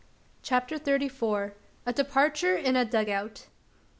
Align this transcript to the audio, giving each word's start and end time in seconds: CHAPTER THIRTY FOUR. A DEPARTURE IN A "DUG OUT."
CHAPTER 0.41 0.79
THIRTY 0.79 1.09
FOUR. 1.09 1.53
A 1.85 1.93
DEPARTURE 1.93 2.55
IN 2.55 2.75
A 2.75 2.83
"DUG 2.85 3.07
OUT." 3.09 3.45